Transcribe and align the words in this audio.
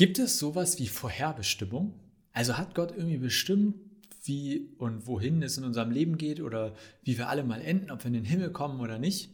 Gibt 0.00 0.18
es 0.18 0.38
sowas 0.38 0.78
wie 0.78 0.86
Vorherbestimmung? 0.86 1.92
Also 2.32 2.56
hat 2.56 2.74
Gott 2.74 2.90
irgendwie 2.96 3.18
bestimmt, 3.18 3.74
wie 4.24 4.70
und 4.78 5.06
wohin 5.06 5.42
es 5.42 5.58
in 5.58 5.64
unserem 5.64 5.90
Leben 5.90 6.16
geht 6.16 6.40
oder 6.40 6.72
wie 7.02 7.18
wir 7.18 7.28
alle 7.28 7.44
mal 7.44 7.60
enden, 7.60 7.90
ob 7.90 8.02
wir 8.02 8.06
in 8.06 8.14
den 8.14 8.24
Himmel 8.24 8.50
kommen 8.50 8.80
oder 8.80 8.98
nicht? 8.98 9.28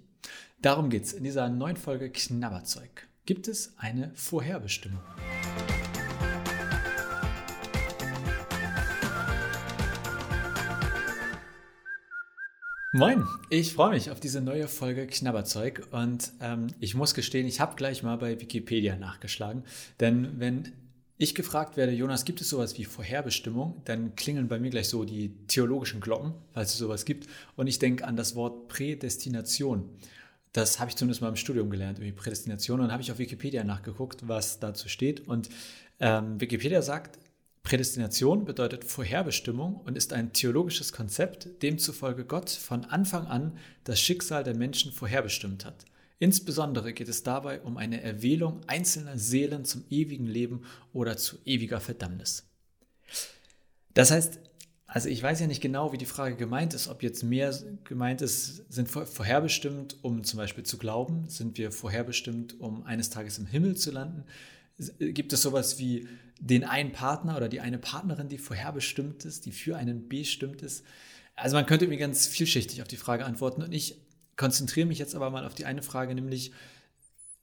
Darum 0.62 0.90
geht 0.90 1.04
es 1.04 1.12
in 1.12 1.22
dieser 1.22 1.48
neuen 1.48 1.76
Folge 1.76 2.10
Knabberzeug. 2.10 3.06
Gibt 3.26 3.46
es 3.46 3.74
eine 3.78 4.10
Vorherbestimmung? 4.16 4.98
Moin, 12.96 13.28
ich 13.50 13.74
freue 13.74 13.90
mich 13.90 14.10
auf 14.10 14.20
diese 14.20 14.40
neue 14.40 14.68
Folge 14.68 15.06
Knabberzeug 15.06 15.86
und 15.90 16.32
ähm, 16.40 16.68
ich 16.80 16.94
muss 16.94 17.12
gestehen, 17.12 17.46
ich 17.46 17.60
habe 17.60 17.76
gleich 17.76 18.02
mal 18.02 18.16
bei 18.16 18.40
Wikipedia 18.40 18.96
nachgeschlagen, 18.96 19.64
denn 20.00 20.40
wenn 20.40 20.72
ich 21.18 21.34
gefragt 21.34 21.76
werde, 21.76 21.92
Jonas, 21.92 22.24
gibt 22.24 22.40
es 22.40 22.48
sowas 22.48 22.78
wie 22.78 22.86
Vorherbestimmung, 22.86 23.82
dann 23.84 24.16
klingeln 24.16 24.48
bei 24.48 24.58
mir 24.58 24.70
gleich 24.70 24.88
so 24.88 25.04
die 25.04 25.34
theologischen 25.46 26.00
Glocken, 26.00 26.32
falls 26.54 26.72
es 26.72 26.78
sowas 26.78 27.04
gibt 27.04 27.26
und 27.56 27.66
ich 27.66 27.78
denke 27.78 28.06
an 28.06 28.16
das 28.16 28.34
Wort 28.34 28.68
Prädestination. 28.68 29.90
Das 30.54 30.80
habe 30.80 30.88
ich 30.88 30.96
zumindest 30.96 31.20
mal 31.20 31.28
im 31.28 31.36
Studium 31.36 31.68
gelernt, 31.68 31.98
irgendwie 31.98 32.16
Prädestination. 32.16 32.80
Und 32.80 32.90
habe 32.90 33.02
ich 33.02 33.12
auf 33.12 33.18
Wikipedia 33.18 33.62
nachgeguckt, 33.62 34.26
was 34.26 34.58
dazu 34.58 34.88
steht. 34.88 35.28
Und 35.28 35.50
ähm, 36.00 36.40
Wikipedia 36.40 36.80
sagt, 36.80 37.18
Prädestination 37.66 38.44
bedeutet 38.44 38.84
Vorherbestimmung 38.84 39.80
und 39.84 39.96
ist 39.96 40.12
ein 40.12 40.32
theologisches 40.32 40.92
Konzept, 40.92 41.48
demzufolge 41.64 42.24
Gott 42.24 42.48
von 42.48 42.84
Anfang 42.84 43.26
an 43.26 43.58
das 43.82 44.00
Schicksal 44.00 44.44
der 44.44 44.54
Menschen 44.54 44.92
vorherbestimmt 44.92 45.64
hat. 45.64 45.84
Insbesondere 46.20 46.92
geht 46.92 47.08
es 47.08 47.24
dabei 47.24 47.60
um 47.62 47.76
eine 47.76 48.00
Erwählung 48.02 48.60
einzelner 48.68 49.18
Seelen 49.18 49.64
zum 49.64 49.82
ewigen 49.90 50.28
Leben 50.28 50.62
oder 50.92 51.16
zu 51.16 51.38
ewiger 51.44 51.80
Verdammnis. 51.80 52.46
Das 53.94 54.12
heißt, 54.12 54.38
also 54.86 55.08
ich 55.08 55.20
weiß 55.20 55.40
ja 55.40 55.48
nicht 55.48 55.60
genau, 55.60 55.92
wie 55.92 55.98
die 55.98 56.06
Frage 56.06 56.36
gemeint 56.36 56.72
ist, 56.72 56.86
ob 56.86 57.02
jetzt 57.02 57.24
mehr 57.24 57.52
gemeint 57.82 58.22
ist, 58.22 58.72
sind 58.72 58.88
vorherbestimmt, 58.88 59.96
um 60.02 60.22
zum 60.22 60.36
Beispiel 60.36 60.62
zu 60.62 60.78
glauben, 60.78 61.28
sind 61.28 61.58
wir 61.58 61.72
vorherbestimmt, 61.72 62.60
um 62.60 62.84
eines 62.84 63.10
Tages 63.10 63.38
im 63.38 63.46
Himmel 63.46 63.76
zu 63.76 63.90
landen, 63.90 64.22
Gibt 64.98 65.32
es 65.32 65.40
sowas 65.40 65.78
wie 65.78 66.06
den 66.38 66.64
einen 66.64 66.92
Partner 66.92 67.36
oder 67.36 67.48
die 67.48 67.60
eine 67.60 67.78
Partnerin, 67.78 68.28
die 68.28 68.38
vorherbestimmt 68.38 69.24
ist, 69.24 69.46
die 69.46 69.52
für 69.52 69.76
einen 69.76 70.08
bestimmt 70.08 70.62
ist? 70.62 70.84
Also 71.34 71.56
man 71.56 71.66
könnte 71.66 71.86
mir 71.86 71.98
ganz 71.98 72.26
vielschichtig 72.26 72.82
auf 72.82 72.88
die 72.88 72.96
Frage 72.96 73.24
antworten 73.24 73.62
und 73.62 73.72
ich 73.72 74.00
konzentriere 74.36 74.86
mich 74.86 74.98
jetzt 74.98 75.14
aber 75.14 75.30
mal 75.30 75.46
auf 75.46 75.54
die 75.54 75.66
eine 75.66 75.82
Frage, 75.82 76.14
nämlich 76.14 76.52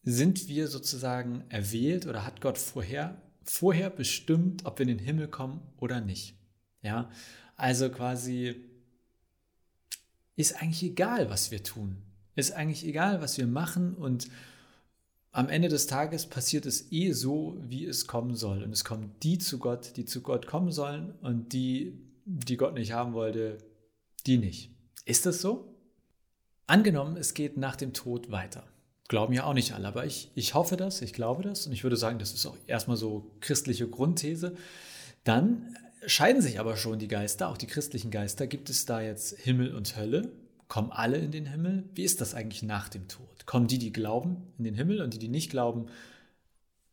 sind 0.04 0.48
wir 0.48 0.68
sozusagen 0.68 1.44
erwählt 1.50 2.06
oder 2.06 2.26
hat 2.26 2.42
Gott 2.42 2.58
vorher, 2.58 3.22
vorher 3.44 3.90
bestimmt, 3.90 4.66
ob 4.66 4.80
wir 4.80 4.88
in 4.88 4.98
den 4.98 5.06
Himmel 5.06 5.28
kommen 5.28 5.62
oder 5.78 6.02
nicht? 6.02 6.36
Ja, 6.82 7.10
also 7.56 7.90
quasi 7.90 8.56
ist 10.36 10.62
eigentlich 10.62 10.84
egal, 10.84 11.30
was 11.30 11.52
wir 11.52 11.64
tun. 11.64 11.98
Ist 12.36 12.52
eigentlich 12.52 12.86
egal, 12.86 13.22
was 13.22 13.38
wir 13.38 13.48
machen 13.48 13.94
und 13.94 14.28
am 15.34 15.50
Ende 15.50 15.68
des 15.68 15.88
Tages 15.88 16.28
passiert 16.28 16.68
es 16.68 16.92
eh 16.92 17.12
so, 17.12 17.58
wie 17.60 17.86
es 17.86 18.06
kommen 18.06 18.36
soll. 18.36 18.64
Und 18.64 18.72
es 18.72 18.86
kommen 18.86 19.16
die 19.24 19.40
zu 19.40 19.58
Gott, 19.58 19.98
die 19.98 20.06
zu 20.06 20.22
Gott 20.22 20.46
kommen 20.46 20.72
sollen 20.72 21.16
und 21.22 21.54
die, 21.54 22.00
die 22.26 22.56
Gott 22.56 22.76
nicht 22.76 22.94
haben 22.94 23.14
wollte, 23.14 23.58
die 24.28 24.38
nicht. 24.38 24.70
Ist 25.06 25.26
das 25.26 25.42
so? 25.42 25.76
Angenommen, 26.68 27.18
es 27.18 27.34
geht 27.34 27.58
nach 27.58 27.76
dem 27.76 27.94
Tod 27.94 28.32
weiter. 28.32 28.64
Glauben 29.08 29.34
ja 29.34 29.44
auch 29.44 29.56
nicht 29.56 29.74
alle, 29.74 29.88
aber 29.88 30.06
ich, 30.06 30.32
ich 30.36 30.54
hoffe 30.54 30.78
das, 30.78 31.02
ich 31.02 31.14
glaube 31.14 31.44
das 31.44 31.68
und 31.68 31.74
ich 31.74 31.84
würde 31.84 31.98
sagen, 31.98 32.20
das 32.20 32.34
ist 32.34 32.46
auch 32.46 32.56
erstmal 32.68 32.96
so 32.96 33.36
christliche 33.42 33.88
Grundthese. 33.88 34.56
Dann 35.24 35.76
scheiden 36.06 36.44
sich 36.44 36.60
aber 36.60 36.78
schon 36.78 37.00
die 37.00 37.08
Geister, 37.08 37.50
auch 37.50 37.58
die 37.58 37.68
christlichen 37.68 38.12
Geister. 38.12 38.46
Gibt 38.46 38.70
es 38.70 38.86
da 38.86 39.02
jetzt 39.02 39.38
Himmel 39.40 39.76
und 39.76 39.98
Hölle? 39.98 40.32
Kommen 40.74 40.92
alle 40.92 41.20
in 41.20 41.30
den 41.30 41.46
Himmel? 41.46 41.88
Wie 41.94 42.02
ist 42.02 42.20
das 42.20 42.34
eigentlich 42.34 42.64
nach 42.64 42.90
dem 42.90 43.08
Tod? 43.08 43.46
Kommen 43.46 43.68
die, 43.68 43.78
die 43.78 43.94
glauben, 43.94 44.38
in 44.58 44.64
den 44.64 44.74
Himmel 44.74 45.04
und 45.04 45.14
die, 45.14 45.20
die 45.20 45.28
nicht 45.28 45.52
glauben, 45.52 45.86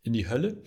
in 0.02 0.12
die 0.12 0.28
Hölle? 0.28 0.62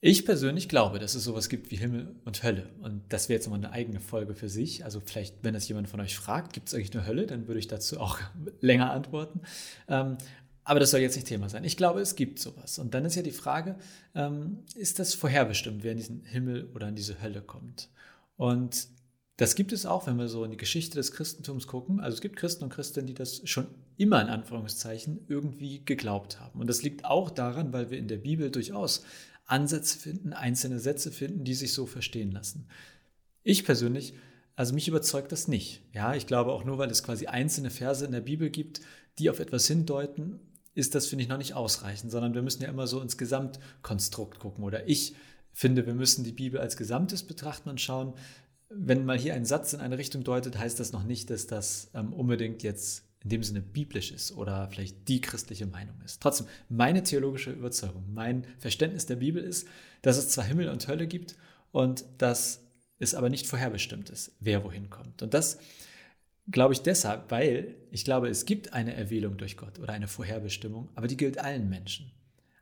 Ich 0.00 0.24
persönlich 0.24 0.68
glaube, 0.68 0.98
dass 0.98 1.14
es 1.14 1.22
sowas 1.22 1.48
gibt 1.48 1.70
wie 1.70 1.76
Himmel 1.76 2.16
und 2.24 2.42
Hölle. 2.42 2.70
Und 2.82 3.04
das 3.10 3.28
wäre 3.28 3.36
jetzt 3.36 3.46
nochmal 3.46 3.64
eine 3.64 3.70
eigene 3.70 4.00
Folge 4.00 4.34
für 4.34 4.48
sich. 4.48 4.84
Also 4.84 5.00
vielleicht, 5.00 5.44
wenn 5.44 5.54
das 5.54 5.68
jemand 5.68 5.88
von 5.88 6.00
euch 6.00 6.16
fragt, 6.16 6.52
gibt 6.52 6.66
es 6.66 6.74
eigentlich 6.74 6.92
eine 6.96 7.06
Hölle, 7.06 7.28
dann 7.28 7.46
würde 7.46 7.60
ich 7.60 7.68
dazu 7.68 8.00
auch 8.00 8.18
länger 8.60 8.90
antworten. 8.90 9.42
Ähm, 9.86 10.18
aber 10.64 10.80
das 10.80 10.90
soll 10.90 11.02
jetzt 11.02 11.14
nicht 11.14 11.28
Thema 11.28 11.48
sein. 11.48 11.62
Ich 11.62 11.76
glaube, 11.76 12.00
es 12.00 12.16
gibt 12.16 12.40
sowas. 12.40 12.80
Und 12.80 12.94
dann 12.94 13.04
ist 13.04 13.14
ja 13.14 13.22
die 13.22 13.30
Frage, 13.30 13.76
ähm, 14.16 14.64
ist 14.74 14.98
das 14.98 15.14
vorherbestimmt, 15.14 15.84
wer 15.84 15.92
in 15.92 15.98
diesen 15.98 16.24
Himmel 16.24 16.68
oder 16.74 16.88
in 16.88 16.96
diese 16.96 17.22
Hölle 17.22 17.42
kommt? 17.42 17.90
Und 18.34 18.88
das 19.36 19.56
gibt 19.56 19.72
es 19.72 19.84
auch, 19.84 20.06
wenn 20.06 20.16
wir 20.16 20.28
so 20.28 20.44
in 20.44 20.52
die 20.52 20.56
Geschichte 20.56 20.96
des 20.96 21.10
Christentums 21.10 21.66
gucken. 21.66 21.98
Also 21.98 22.14
es 22.14 22.20
gibt 22.20 22.36
Christen 22.36 22.64
und 22.64 22.70
Christinnen, 22.70 23.08
die 23.08 23.14
das 23.14 23.42
schon 23.48 23.66
immer 23.96 24.22
in 24.22 24.28
Anführungszeichen 24.28 25.24
irgendwie 25.28 25.84
geglaubt 25.84 26.40
haben. 26.40 26.60
Und 26.60 26.68
das 26.68 26.82
liegt 26.82 27.04
auch 27.04 27.30
daran, 27.30 27.72
weil 27.72 27.90
wir 27.90 27.98
in 27.98 28.06
der 28.06 28.18
Bibel 28.18 28.50
durchaus 28.50 29.04
Ansätze 29.46 29.98
finden, 29.98 30.32
einzelne 30.32 30.78
Sätze 30.78 31.10
finden, 31.10 31.44
die 31.44 31.54
sich 31.54 31.72
so 31.72 31.86
verstehen 31.86 32.30
lassen. 32.30 32.68
Ich 33.42 33.64
persönlich, 33.64 34.14
also 34.54 34.72
mich 34.72 34.86
überzeugt 34.86 35.32
das 35.32 35.48
nicht. 35.48 35.82
Ja, 35.92 36.14
ich 36.14 36.26
glaube 36.26 36.52
auch 36.52 36.64
nur, 36.64 36.78
weil 36.78 36.90
es 36.90 37.02
quasi 37.02 37.26
einzelne 37.26 37.70
Verse 37.70 38.04
in 38.04 38.12
der 38.12 38.20
Bibel 38.20 38.50
gibt, 38.50 38.80
die 39.18 39.30
auf 39.30 39.40
etwas 39.40 39.66
hindeuten, 39.66 40.38
ist 40.74 40.94
das, 40.94 41.06
finde 41.06 41.24
ich, 41.24 41.28
noch 41.28 41.38
nicht 41.38 41.54
ausreichend, 41.54 42.10
sondern 42.10 42.34
wir 42.34 42.42
müssen 42.42 42.62
ja 42.62 42.68
immer 42.68 42.86
so 42.86 43.00
ins 43.00 43.18
Gesamtkonstrukt 43.18 44.38
gucken. 44.38 44.64
Oder 44.64 44.88
ich 44.88 45.14
finde, 45.52 45.86
wir 45.86 45.94
müssen 45.94 46.24
die 46.24 46.32
Bibel 46.32 46.60
als 46.60 46.76
Gesamtes 46.76 47.22
betrachten 47.22 47.68
und 47.68 47.80
schauen, 47.80 48.14
wenn 48.68 49.04
mal 49.04 49.18
hier 49.18 49.34
ein 49.34 49.44
Satz 49.44 49.72
in 49.72 49.80
eine 49.80 49.98
Richtung 49.98 50.24
deutet, 50.24 50.58
heißt 50.58 50.80
das 50.80 50.92
noch 50.92 51.04
nicht, 51.04 51.30
dass 51.30 51.46
das 51.46 51.90
ähm, 51.94 52.12
unbedingt 52.12 52.62
jetzt 52.62 53.04
in 53.22 53.30
dem 53.30 53.42
Sinne 53.42 53.62
biblisch 53.62 54.12
ist 54.12 54.32
oder 54.32 54.68
vielleicht 54.68 55.08
die 55.08 55.20
christliche 55.20 55.66
Meinung 55.66 55.96
ist. 56.04 56.20
Trotzdem, 56.20 56.46
meine 56.68 57.02
theologische 57.02 57.52
Überzeugung, 57.52 58.04
mein 58.12 58.46
Verständnis 58.58 59.06
der 59.06 59.16
Bibel 59.16 59.42
ist, 59.42 59.66
dass 60.02 60.18
es 60.18 60.28
zwar 60.28 60.44
Himmel 60.44 60.68
und 60.68 60.86
Hölle 60.86 61.06
gibt 61.06 61.36
und 61.72 62.04
dass 62.18 62.62
es 62.98 63.14
aber 63.14 63.30
nicht 63.30 63.46
vorherbestimmt 63.46 64.10
ist, 64.10 64.32
wer 64.40 64.62
wohin 64.62 64.90
kommt. 64.90 65.22
Und 65.22 65.32
das 65.32 65.58
glaube 66.50 66.74
ich 66.74 66.82
deshalb, 66.82 67.30
weil 67.30 67.74
ich 67.90 68.04
glaube, 68.04 68.28
es 68.28 68.44
gibt 68.44 68.74
eine 68.74 68.94
Erwählung 68.94 69.38
durch 69.38 69.56
Gott 69.56 69.78
oder 69.78 69.94
eine 69.94 70.08
Vorherbestimmung, 70.08 70.90
aber 70.94 71.06
die 71.06 71.16
gilt 71.16 71.38
allen 71.38 71.68
Menschen. 71.68 72.12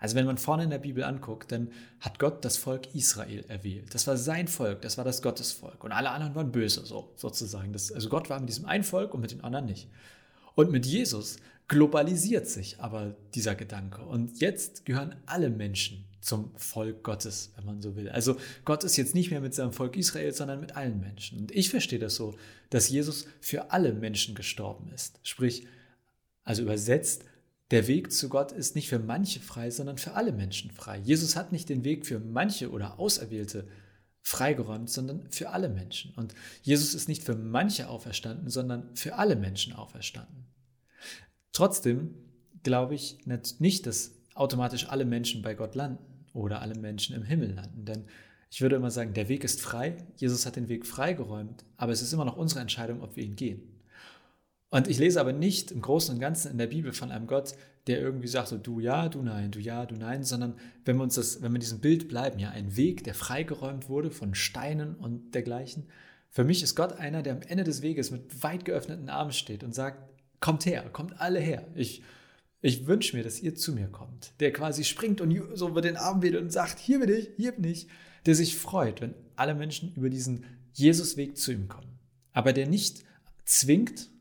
Also 0.03 0.17
wenn 0.17 0.27
man 0.27 0.37
vorne 0.37 0.65
in 0.65 0.71
der 0.71 0.79
Bibel 0.79 1.05
anguckt, 1.05 1.53
dann 1.53 1.71
hat 2.01 2.19
Gott 2.19 2.45
das 2.45 2.57
Volk 2.57 2.93
Israel 2.93 3.45
erwählt. 3.47 3.95
Das 3.95 4.09
war 4.09 4.17
sein 4.17 4.49
Volk, 4.49 4.83
das 4.83 4.99
war 4.99 5.05
das 5.05 5.23
Gottesvolk. 5.23 5.85
Und 5.85 5.93
alle 5.93 6.11
anderen 6.11 6.35
waren 6.35 6.51
böse, 6.51 6.85
so 6.85 7.13
sozusagen. 7.15 7.73
Das, 7.73 7.93
also 7.93 8.09
Gott 8.09 8.29
war 8.29 8.41
mit 8.41 8.49
diesem 8.49 8.65
einen 8.65 8.83
Volk 8.83 9.15
und 9.15 9.21
mit 9.21 9.31
den 9.31 9.45
anderen 9.45 9.67
nicht. 9.67 9.89
Und 10.57 10.73
mit 10.73 10.87
Jesus 10.87 11.37
globalisiert 11.69 12.49
sich 12.49 12.81
aber 12.81 13.15
dieser 13.37 13.55
Gedanke. 13.55 14.03
Und 14.03 14.41
jetzt 14.41 14.85
gehören 14.85 15.15
alle 15.27 15.51
Menschen 15.51 16.05
zum 16.21 16.51
Volk 16.57 17.05
Gottes, 17.05 17.53
wenn 17.55 17.65
man 17.65 17.81
so 17.81 17.95
will. 17.95 18.09
Also 18.09 18.37
Gott 18.65 18.83
ist 18.83 18.97
jetzt 18.97 19.15
nicht 19.15 19.31
mehr 19.31 19.41
mit 19.41 19.55
seinem 19.55 19.73
Volk 19.73 19.97
Israel, 19.97 20.33
sondern 20.35 20.59
mit 20.59 20.75
allen 20.75 20.99
Menschen. 20.99 21.39
Und 21.39 21.53
ich 21.53 21.71
verstehe 21.71 22.01
das 22.01 22.17
so, 22.17 22.35
dass 22.71 22.89
Jesus 22.89 23.29
für 23.41 23.71
alle 23.71 23.93
Menschen 23.93 24.35
gestorben 24.35 24.91
ist. 24.93 25.21
Sprich, 25.23 25.65
also 26.43 26.63
übersetzt, 26.63 27.25
der 27.73 27.89
Weg 27.89 28.13
zu 28.13 28.29
Gott 28.29 28.53
ist 28.53 28.77
nicht 28.77 28.89
für 28.89 28.99
manche 28.99 29.41
frei, 29.41 29.71
sondern 29.71 29.97
für 29.97 30.13
alle 30.13 30.33
Menschen 30.33 30.71
frei. 30.71 30.99
Jesus 30.99 31.37
hat 31.37 31.53
nicht 31.53 31.71
den 31.71 31.85
Weg 31.85 32.07
für 32.07 32.21
manche 32.21 32.71
oder 32.71 33.01
Auserwählte 33.01 33.67
freigeräumt, 34.21 34.91
sondern 34.91 35.29
für 35.31 35.51
alle 35.51 35.71
Menschen. 35.71 36.13
Und 36.15 36.35
Jesus 36.63 36.95
ist 36.95 37.09
nicht 37.09 37.25
für 37.25 37.35
manche 37.35 37.89
auferstanden, 37.89 38.51
sondern 38.51 38.95
für 38.95 39.17
alle 39.17 39.37
Menschen 39.37 39.73
auferstanden. 39.73 40.47
Trotzdem 41.53 42.15
glaube 42.63 42.95
ich 42.95 43.27
nicht, 43.27 43.87
dass 43.87 44.13
automatisch 44.35 44.89
alle 44.89 45.07
Menschen 45.07 45.41
bei 45.41 45.55
Gott 45.55 45.75
landen 45.75 46.05
oder 46.35 46.61
alle 46.61 46.75
Menschen 46.75 47.17
im 47.17 47.23
Himmel 47.23 47.55
landen. 47.55 47.87
Denn 47.87 48.05
ich 48.51 48.61
würde 48.61 48.77
immer 48.77 48.91
sagen, 48.91 49.15
der 49.15 49.29
Weg 49.29 49.45
ist 49.45 49.63
frei. 49.63 49.97
Jesus 50.17 50.45
hat 50.45 50.57
den 50.57 50.69
Weg 50.69 50.87
freigeräumt, 50.87 51.65
aber 51.79 51.93
es 51.93 52.03
ist 52.03 52.13
immer 52.13 52.27
noch 52.27 52.37
unsere 52.37 52.61
Entscheidung, 52.61 53.01
ob 53.01 53.17
wir 53.17 53.25
ihn 53.25 53.35
gehen. 53.35 53.72
Und 54.73 54.89
ich 54.89 54.99
lese 54.99 55.21
aber 55.21 55.35
nicht 55.35 55.71
im 55.71 55.83
Großen 55.83 56.15
und 56.15 56.21
Ganzen 56.21 56.51
in 56.51 56.57
der 56.57 56.67
Bibel 56.67 56.95
von 56.95 57.11
einem 57.11 57.27
Gott, 57.27 57.55
der 57.87 58.01
irgendwie 58.01 58.27
sagt, 58.27 58.49
so 58.49 58.57
du 58.57 58.81
ja, 58.81 59.11
du 59.11 59.21
nein, 59.21 59.51
du 59.51 59.61
ja, 59.61 59.85
du 59.85 59.95
nein, 59.97 60.25
sondern 60.25 60.55
wenn 60.87 60.97
wir 60.97 61.03
uns 61.03 61.17
das, 61.17 61.43
wenn 61.43 61.53
wir 61.53 61.59
diesem 61.59 61.81
Bild 61.81 62.09
bleiben, 62.09 62.39
ja, 62.39 62.49
ein 62.49 62.75
Weg, 62.75 63.05
der 63.05 63.13
freigeräumt 63.13 63.91
wurde 63.91 64.11
von 64.11 64.35
Steinen 64.35 64.95
und 64.95 65.35
dergleichen. 65.35 65.89
Für 66.31 66.45
mich 66.45 66.63
ist 66.63 66.75
Gott 66.75 66.95
einer, 66.95 67.23
der 67.23 67.35
am 67.35 67.43
Ende 67.43 67.65
des 67.65 67.83
Weges 67.83 68.11
mit 68.11 68.43
weit 68.43 68.65
geöffneten 68.65 69.11
Armen 69.11 69.33
steht 69.33 69.63
und 69.63 69.75
sagt, 69.75 70.09
kommt 70.41 70.65
her, 70.65 70.89
kommt 70.91 71.21
alle 71.21 71.39
her. 71.39 71.67
Ich, 71.75 72.03
ich 72.63 72.87
wünsche 72.87 73.15
mir, 73.15 73.23
dass 73.23 73.43
ihr 73.43 73.55
zu 73.55 73.75
mir 73.75 73.89
kommt. 73.89 74.33
Der 74.41 74.55
quasi 74.55 74.85
springt 74.85 75.21
und 75.21 75.39
so 75.53 75.69
über 75.69 75.83
den 75.83 75.99
Arm 75.99 76.23
wedelt 76.23 76.43
und 76.43 76.51
sagt, 76.51 76.79
hier 76.79 76.99
bin 76.99 77.11
ich, 77.11 77.29
hier 77.37 77.53
bin 77.53 77.65
ich. 77.65 77.89
Der 78.25 78.35
sich 78.35 78.57
freut, 78.57 79.03
wenn 79.03 79.15
alle 79.37 79.55
Menschen 79.55 79.93
über 79.97 80.09
diesen 80.09 80.47
Jesusweg 80.73 81.37
zu 81.37 81.53
ihm 81.53 81.69
kommen. 81.69 81.99
Aber 82.33 82.55
der 82.55 82.67
nicht 82.67 83.05
zwingt, 83.45 84.12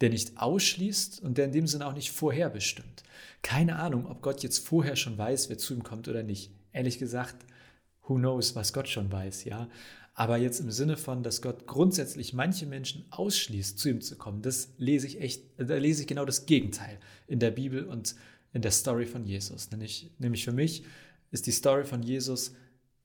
der 0.00 0.10
nicht 0.10 0.38
ausschließt 0.38 1.20
und 1.22 1.38
der 1.38 1.46
in 1.46 1.52
dem 1.52 1.66
Sinne 1.66 1.86
auch 1.86 1.94
nicht 1.94 2.10
vorherbestimmt. 2.10 3.02
Keine 3.42 3.76
Ahnung, 3.76 4.06
ob 4.06 4.22
Gott 4.22 4.42
jetzt 4.42 4.58
vorher 4.58 4.96
schon 4.96 5.18
weiß, 5.18 5.48
wer 5.48 5.58
zu 5.58 5.74
ihm 5.74 5.82
kommt 5.82 6.08
oder 6.08 6.22
nicht. 6.22 6.52
ehrlich 6.72 6.98
gesagt, 6.98 7.44
who 8.02 8.14
knows, 8.16 8.54
was 8.54 8.72
Gott 8.72 8.88
schon 8.88 9.10
weiß, 9.10 9.44
ja. 9.44 9.68
Aber 10.14 10.36
jetzt 10.36 10.60
im 10.60 10.70
Sinne 10.70 10.96
von, 10.96 11.22
dass 11.22 11.42
Gott 11.42 11.66
grundsätzlich 11.66 12.32
manche 12.32 12.66
Menschen 12.66 13.04
ausschließt, 13.10 13.78
zu 13.78 13.88
ihm 13.88 14.00
zu 14.00 14.16
kommen, 14.16 14.42
das 14.42 14.70
lese 14.76 15.06
ich 15.06 15.20
echt, 15.20 15.44
da 15.56 15.76
lese 15.76 16.02
ich 16.02 16.08
genau 16.08 16.24
das 16.24 16.46
Gegenteil 16.46 16.98
in 17.26 17.38
der 17.38 17.52
Bibel 17.52 17.84
und 17.84 18.16
in 18.52 18.62
der 18.62 18.72
Story 18.72 19.06
von 19.06 19.24
Jesus. 19.24 19.70
Nämlich, 19.70 20.10
nämlich 20.18 20.44
für 20.44 20.52
mich 20.52 20.84
ist 21.30 21.46
die 21.46 21.52
Story 21.52 21.84
von 21.84 22.02
Jesus, 22.02 22.54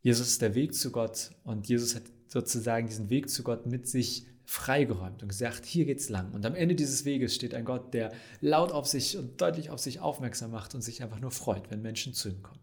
Jesus 0.01 0.27
ist 0.27 0.41
der 0.41 0.55
Weg 0.55 0.73
zu 0.73 0.91
Gott 0.91 1.31
und 1.43 1.67
Jesus 1.67 1.95
hat 1.95 2.03
sozusagen 2.27 2.87
diesen 2.87 3.09
Weg 3.09 3.29
zu 3.29 3.43
Gott 3.43 3.67
mit 3.67 3.87
sich 3.87 4.25
freigeräumt 4.45 5.21
und 5.21 5.29
gesagt, 5.29 5.65
hier 5.65 5.85
geht's 5.85 6.09
lang. 6.09 6.31
Und 6.33 6.45
am 6.45 6.55
Ende 6.55 6.75
dieses 6.75 7.05
Weges 7.05 7.35
steht 7.35 7.53
ein 7.53 7.65
Gott, 7.65 7.93
der 7.93 8.11
laut 8.41 8.71
auf 8.71 8.87
sich 8.87 9.17
und 9.17 9.39
deutlich 9.39 9.69
auf 9.69 9.79
sich 9.79 9.99
aufmerksam 9.99 10.51
macht 10.51 10.75
und 10.75 10.81
sich 10.81 11.01
einfach 11.01 11.19
nur 11.19 11.31
freut, 11.31 11.71
wenn 11.71 11.81
Menschen 11.81 12.13
zu 12.13 12.29
ihm 12.29 12.41
kommen. 12.41 12.59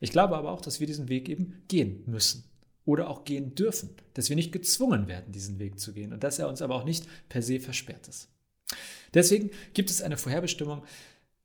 Ich 0.00 0.10
glaube 0.10 0.36
aber 0.36 0.52
auch, 0.52 0.60
dass 0.60 0.80
wir 0.80 0.86
diesen 0.86 1.08
Weg 1.08 1.28
eben 1.28 1.62
gehen 1.68 2.02
müssen 2.06 2.44
oder 2.84 3.08
auch 3.08 3.24
gehen 3.24 3.54
dürfen, 3.54 3.90
dass 4.14 4.28
wir 4.28 4.36
nicht 4.36 4.52
gezwungen 4.52 5.08
werden, 5.08 5.32
diesen 5.32 5.58
Weg 5.58 5.78
zu 5.78 5.92
gehen 5.92 6.12
und 6.12 6.22
dass 6.22 6.38
er 6.38 6.48
uns 6.48 6.62
aber 6.62 6.74
auch 6.74 6.84
nicht 6.84 7.06
per 7.28 7.42
se 7.42 7.60
versperrt 7.60 8.08
ist. 8.08 8.28
Deswegen 9.14 9.50
gibt 9.72 9.90
es 9.90 10.02
eine 10.02 10.16
Vorherbestimmung. 10.16 10.82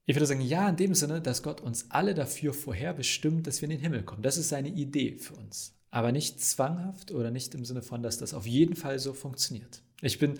Ich 0.05 0.15
würde 0.15 0.25
sagen, 0.25 0.41
ja, 0.41 0.67
in 0.67 0.75
dem 0.75 0.95
Sinne, 0.95 1.21
dass 1.21 1.43
Gott 1.43 1.61
uns 1.61 1.91
alle 1.91 2.15
dafür 2.15 2.53
vorherbestimmt, 2.53 3.45
dass 3.45 3.61
wir 3.61 3.69
in 3.69 3.77
den 3.77 3.81
Himmel 3.81 4.03
kommen. 4.03 4.23
Das 4.23 4.37
ist 4.37 4.49
seine 4.49 4.69
Idee 4.69 5.17
für 5.17 5.35
uns. 5.35 5.78
Aber 5.91 6.11
nicht 6.11 6.39
zwanghaft 6.41 7.11
oder 7.11 7.31
nicht 7.31 7.55
im 7.55 7.65
Sinne 7.65 7.81
von, 7.81 8.03
dass 8.03 8.17
das 8.17 8.33
auf 8.33 8.45
jeden 8.45 8.75
Fall 8.75 8.99
so 8.99 9.13
funktioniert. 9.13 9.81
Ich 10.01 10.19
bin 10.19 10.39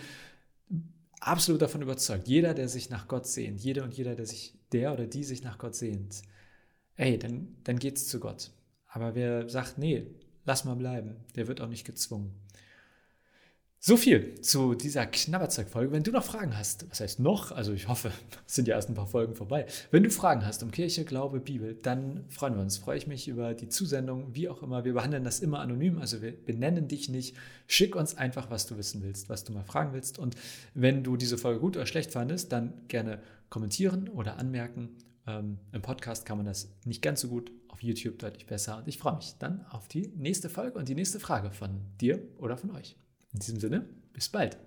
absolut 1.20 1.62
davon 1.62 1.82
überzeugt, 1.82 2.28
jeder, 2.28 2.54
der 2.54 2.70
sich 2.70 2.90
nach 2.90 3.08
Gott 3.08 3.28
sehnt, 3.28 3.62
jeder 3.62 3.84
und 3.84 3.94
jeder, 3.94 4.16
der 4.16 4.26
sich, 4.26 4.54
der 4.72 4.94
oder 4.94 5.08
die 5.08 5.24
sich 5.24 5.44
nach 5.44 5.58
Gott 5.58 5.76
sehnt, 5.76 6.22
ey, 6.96 7.18
dann, 7.18 7.56
dann 7.64 7.80
geht's 7.80 8.08
zu 8.08 8.20
Gott. 8.20 8.52
Aber 8.88 9.16
wer 9.16 9.50
sagt, 9.50 9.78
nee, 9.78 10.08
lass 10.46 10.66
mal 10.66 10.76
bleiben, 10.76 11.16
der 11.36 11.48
wird 11.48 11.62
auch 11.62 11.68
nicht 11.68 11.86
gezwungen. 11.86 12.34
So 13.82 13.96
viel 13.96 14.42
zu 14.42 14.76
dieser 14.76 15.06
Knabberzeug-Folge. 15.06 15.94
Wenn 15.94 16.04
du 16.04 16.12
noch 16.12 16.26
Fragen 16.26 16.58
hast, 16.58 16.90
was 16.90 17.00
heißt 17.00 17.22
noch? 17.22 17.54
Also 17.54 17.72
ich 17.72 17.88
hoffe, 17.88 18.12
es 18.48 18.56
sind 18.56 18.68
ja 18.68 18.76
erst 18.76 18.90
ein 18.90 18.94
paar 18.94 19.08
Folgen 19.08 19.36
vorbei. 19.36 19.68
Wenn 19.90 20.04
du 20.04 20.12
Fragen 20.12 20.46
hast 20.46 20.62
um 20.64 20.72
Kirche, 20.72 21.06
Glaube, 21.06 21.40
Bibel, 21.40 21.76
dann 21.76 22.26
freuen 22.28 22.56
wir 22.56 22.62
uns. 22.62 22.78
Freue 22.78 22.98
ich 22.98 23.08
mich 23.08 23.30
über 23.30 23.54
die 23.54 23.70
Zusendung, 23.70 24.36
wie 24.36 24.50
auch 24.50 24.62
immer. 24.64 24.84
Wir 24.84 24.94
behandeln 24.94 25.24
das 25.24 25.40
immer 25.40 25.60
anonym, 25.60 25.98
also 25.98 26.22
wir 26.22 26.34
benennen 26.34 26.90
dich 26.90 27.08
nicht. 27.08 27.38
Schick 27.68 27.96
uns 27.96 28.18
einfach, 28.18 28.52
was 28.52 28.68
du 28.68 28.78
wissen 28.78 29.02
willst, 29.02 29.30
was 29.30 29.46
du 29.46 29.54
mal 29.54 29.64
fragen 29.64 29.94
willst. 29.94 30.20
Und 30.20 30.36
wenn 30.74 31.02
du 31.02 31.16
diese 31.16 31.38
Folge 31.38 31.62
gut 31.62 31.78
oder 31.78 31.86
schlecht 31.86 32.12
fandest, 32.12 32.52
dann 32.52 32.74
gerne 32.90 33.22
kommentieren 33.50 34.10
oder 34.10 34.38
anmerken. 34.38 34.98
Ähm, 35.26 35.58
Im 35.72 35.82
Podcast 35.82 36.26
kann 36.26 36.36
man 36.36 36.46
das 36.46 36.70
nicht 36.84 37.02
ganz 37.02 37.22
so 37.22 37.30
gut, 37.30 37.50
auf 37.70 37.82
YouTube 37.82 38.20
deutlich 38.20 38.46
besser. 38.46 38.80
Und 38.80 38.90
ich 38.90 38.98
freue 38.98 39.16
mich 39.16 39.36
dann 39.40 39.66
auf 39.70 39.88
die 39.88 40.12
nächste 40.18 40.50
Folge 40.50 40.78
und 40.78 40.90
die 40.90 40.96
nächste 40.96 41.22
Frage 41.22 41.52
von 41.52 41.80
dir 42.02 42.22
oder 42.40 42.58
von 42.58 42.72
euch. 42.72 42.98
In 43.34 43.40
diesem 43.40 43.60
Sinne, 43.60 43.88
bis 44.14 44.30
bald. 44.30 44.58